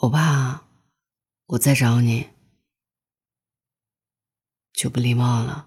[0.00, 0.60] 我怕
[1.46, 2.28] 我再找你
[4.72, 5.66] 就不礼貌了。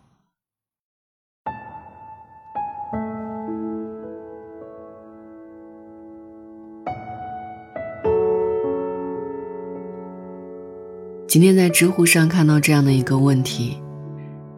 [11.28, 13.82] 今天在知乎上看到这样的一个问题：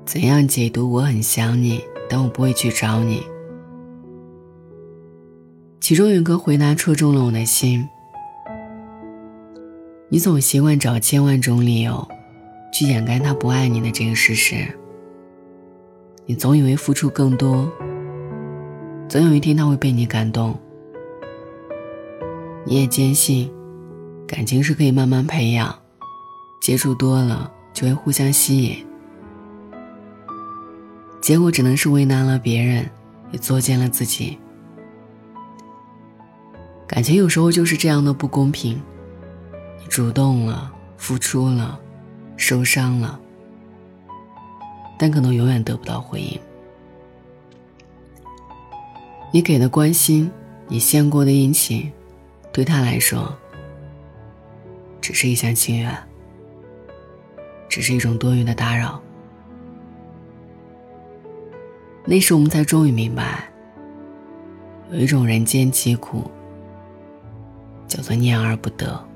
[0.06, 3.24] 怎样解读“我很想你，但我不会去找你”？
[5.82, 7.90] 其中有一个回答戳中了我的心。
[10.14, 12.08] 你总习惯找千万种理由，
[12.72, 14.64] 去掩盖他不爱你的这个事实。
[16.28, 17.68] 你总以为付出更多，
[19.10, 20.56] 总有一天他会被你感动。
[22.64, 23.52] 你也坚信，
[24.28, 25.76] 感情是可以慢慢培养，
[26.62, 28.86] 接触多了就会互相吸引。
[31.24, 32.88] 结果只能是为难了别人，
[33.32, 34.38] 也作践了自己。
[36.86, 38.80] 感情有时候就是这样的不公平。
[39.90, 41.80] 主动了，付出了，
[42.36, 43.20] 受伤了，
[44.98, 46.40] 但可能永远得不到回应。
[49.32, 50.32] 你给的关心，
[50.68, 51.92] 你献过的殷勤，
[52.52, 53.36] 对他来说，
[55.00, 55.96] 只是一厢情愿，
[57.70, 59.00] 只是一种多余的打扰。
[62.06, 63.48] 那时我们才终于明白，
[64.92, 66.30] 有一种人间疾苦，
[67.88, 69.08] 叫做念而不得。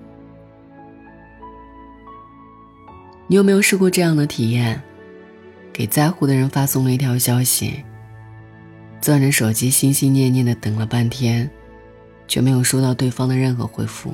[3.29, 4.81] 你有没有试过这样的体验？
[5.73, 7.83] 给在乎的人发送了一条消息，
[9.01, 11.49] 攥着手机心心念念的等了半天，
[12.25, 14.13] 却没有收到对方的任何回复。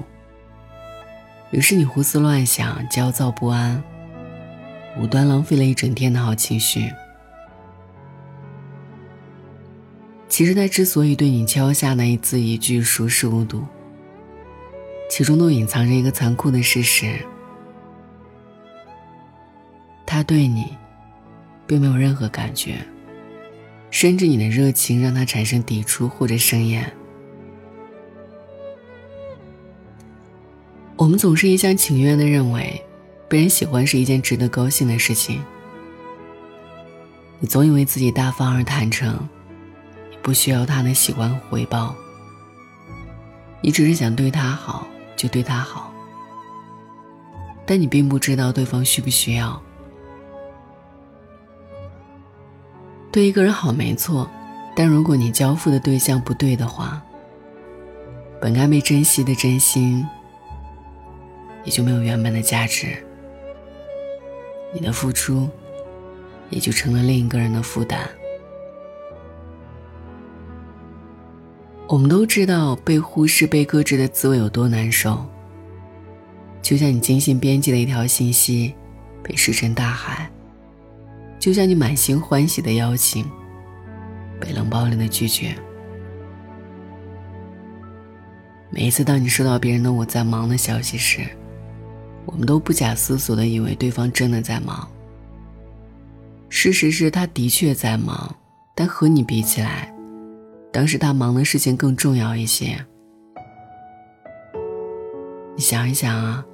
[1.51, 3.81] 于是你胡思乱想，焦躁不安，
[4.99, 6.91] 无端浪费了一整天的好情绪。
[10.27, 13.63] 其实他之所以对你敲下那一字一句熟视无睹，
[15.07, 17.19] 其中都隐藏着一个残酷的事实。
[20.13, 20.77] 他对你，
[21.65, 22.77] 并没有任何感觉，
[23.89, 26.93] 甚至你的热情让他产生抵触或者生厌。
[30.95, 32.79] 我们总是一厢情愿的认为，
[33.27, 35.41] 被人喜欢是一件值得高兴的事情。
[37.39, 39.17] 你总以为自己大方而坦诚，
[40.11, 41.95] 你不需要他的喜欢回报，
[43.61, 45.91] 你只是想对他好就对他好，
[47.65, 49.59] 但你并不知道对方需不需要。
[53.13, 54.27] 对一个人好没错，
[54.75, 56.99] 但如果你交付的对象不对的话，
[58.41, 60.03] 本该被珍惜的真心
[61.63, 62.87] 也就没有原本的价值，
[64.73, 65.47] 你的付出
[66.49, 68.09] 也就成了另一个人的负担。
[71.87, 75.23] 我们都知道被忽视、被搁置的滋味有多难受，
[76.63, 78.73] 就像你精心编辑的一条信息
[79.21, 80.31] 被石沉大海。
[81.43, 83.29] 就像你满心欢喜的邀请，
[84.39, 85.53] 被冷暴力的拒绝。
[88.69, 91.19] 每一次当你收到别人的“我在忙”的消息时，
[92.25, 94.89] 我们都不假思索的以为对方真的在忙。
[96.47, 98.33] 事实是他的确在忙，
[98.73, 99.93] 但和你比起来，
[100.71, 102.85] 当时他忙的事情更重要一些。
[105.57, 106.45] 你想一想啊，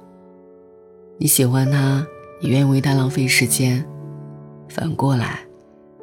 [1.16, 2.04] 你喜欢他，
[2.40, 3.86] 你愿意为他浪费时间。
[4.70, 5.40] 反过来，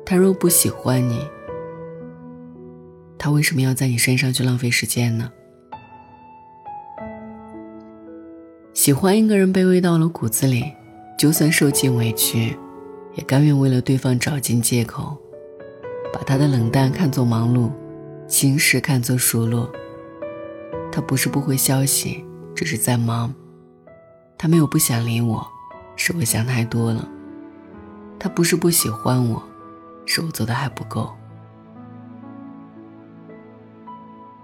[0.06, 1.26] 他若不喜欢你，
[3.18, 5.32] 他为什么要在你身上去浪费时间呢？
[8.74, 10.66] 喜欢一个人卑微到了骨子里，
[11.18, 12.58] 就算受尽委屈，
[13.16, 15.18] 也甘愿为了对方找尽借口，
[16.14, 17.72] 把他的冷淡看作忙碌，
[18.28, 19.72] 心事看作熟络。
[20.92, 23.34] 他不是不回消息，只是在忙。
[24.38, 25.48] 他没有不想理我，
[25.96, 27.08] 是我想太多了。
[28.20, 29.42] 他不是不喜欢我，
[30.06, 31.14] 是我做的还不够。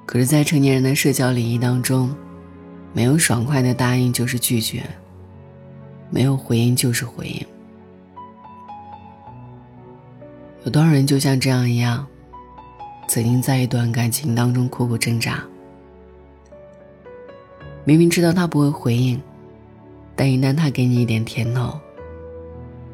[0.05, 2.13] 可是，在成年人的社交礼仪当中，
[2.93, 4.83] 没有爽快的答应就是拒绝，
[6.09, 7.45] 没有回应就是回应。
[10.65, 12.05] 有多少人就像这样一样，
[13.07, 15.43] 曾经在一段感情当中苦苦挣扎，
[17.85, 19.19] 明明知道他不会回应，
[20.15, 21.79] 但一旦他给你一点甜头。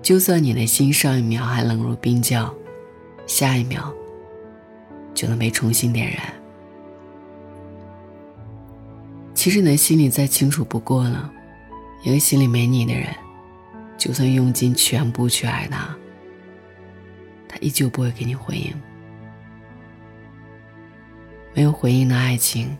[0.01, 2.53] 就算你的心上一秒还冷如冰窖，
[3.27, 3.93] 下一秒
[5.13, 6.33] 就能被重新点燃。
[9.35, 11.31] 其实你的心里再清楚不过了，
[12.03, 13.07] 一个心里没你的人，
[13.97, 15.95] 就算用尽全部去爱他，
[17.47, 18.73] 他依旧不会给你回应。
[21.53, 22.77] 没有回应的爱情，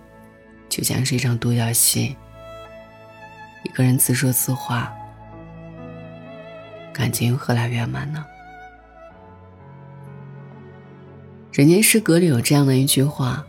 [0.68, 2.16] 就像是一场独角戏，
[3.64, 4.94] 一个人自说自话，
[6.94, 8.26] 感情何来圆满呢？
[11.52, 13.46] 人间失格里有这样的一句话：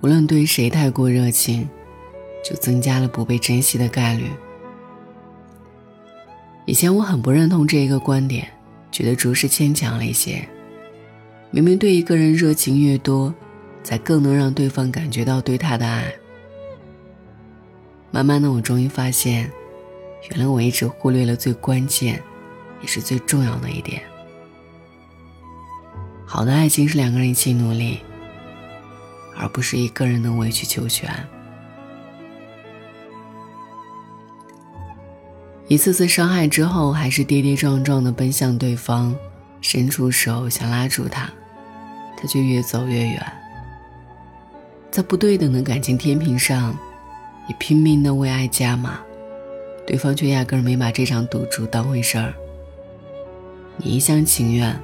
[0.00, 1.68] 无论对谁太过热情，
[2.44, 4.30] 就增加了不被珍惜的概率。
[6.64, 8.48] 以前我很不认同这一个观点，
[8.90, 10.46] 觉得着实牵强了一些。
[11.50, 13.34] 明明对一个人热情越多，
[13.82, 16.12] 才更能让对方感觉到对他的爱。
[18.10, 19.50] 慢慢的，我终于发现，
[20.30, 22.22] 原来我一直忽略了最关键，
[22.80, 24.02] 也是最重要的一点。
[26.24, 28.00] 好的爱情是两个人一起努力，
[29.36, 31.08] 而不是一个人的委曲求全。
[35.68, 39.14] 一次次伤害之后，还是跌跌撞撞的奔向对方，
[39.60, 41.28] 伸出手想拉住他，
[42.16, 43.32] 他却越走越远。
[44.92, 46.76] 在不对等的感情天平上，
[47.48, 49.00] 你拼命的为爱加码，
[49.86, 52.32] 对方却压根没把这场赌注当回事儿。
[53.76, 54.78] 你一厢情愿，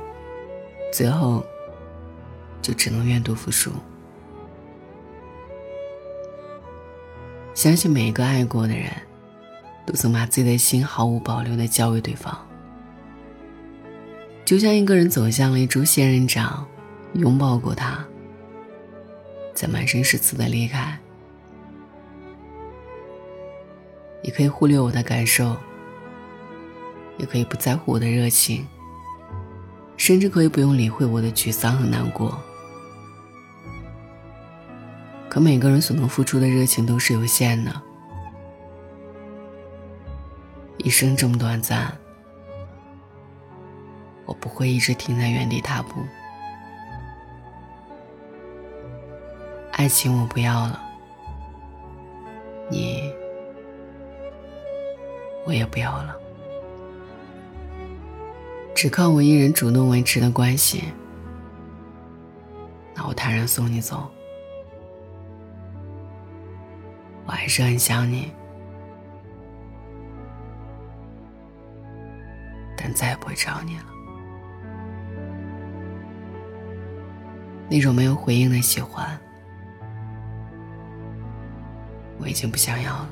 [0.93, 1.45] 最后
[2.61, 3.71] 就只能愿赌服输。
[7.55, 8.91] 相信每一个爱过的人。
[9.85, 12.33] 都曾把自己的心毫无保留地交给对方，
[14.45, 16.65] 就像一个人走向了一株仙人掌，
[17.15, 18.07] 拥抱过他，
[19.53, 20.97] 再满身是刺的离开。
[24.23, 25.57] 你可以忽略我的感受，
[27.19, 28.65] 也可以不在乎我的热情，
[30.03, 32.37] 甚至可以不用理会我的沮丧和难过。
[35.29, 37.71] 可每个人所能付出的热情都是有限的。
[40.79, 41.97] 一生这么短暂，
[44.25, 46.05] 我不会一直停在原地踏步。
[49.71, 50.83] 爱情我不要了，
[52.69, 53.09] 你
[55.47, 56.17] 我也不要了，
[58.83, 60.83] 只靠我一人主动维持的关系，
[62.97, 64.11] 那我坦然送你走。
[67.25, 68.33] 我还是很想你。
[72.77, 73.85] 但再也不会找你了。
[77.71, 79.17] 那种没有回应的喜欢，
[82.19, 83.09] 我已经不想要了。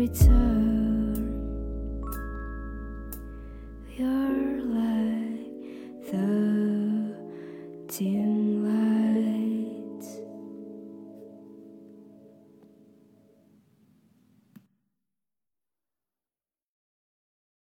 [0.00, 1.28] return.
[3.98, 4.29] Your